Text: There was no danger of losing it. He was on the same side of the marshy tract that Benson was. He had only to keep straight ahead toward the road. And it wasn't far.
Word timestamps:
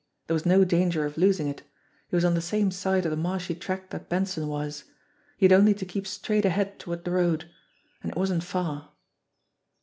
There 0.25 0.33
was 0.33 0.47
no 0.47 0.63
danger 0.65 1.05
of 1.05 1.15
losing 1.15 1.47
it. 1.47 1.61
He 2.07 2.15
was 2.15 2.25
on 2.25 2.33
the 2.33 2.41
same 2.41 2.71
side 2.71 3.05
of 3.05 3.11
the 3.11 3.15
marshy 3.15 3.53
tract 3.53 3.91
that 3.91 4.09
Benson 4.09 4.47
was. 4.47 4.85
He 5.37 5.45
had 5.45 5.53
only 5.53 5.75
to 5.75 5.85
keep 5.85 6.07
straight 6.07 6.43
ahead 6.43 6.79
toward 6.79 7.05
the 7.05 7.11
road. 7.11 7.51
And 8.01 8.09
it 8.11 8.17
wasn't 8.17 8.43
far. 8.43 8.93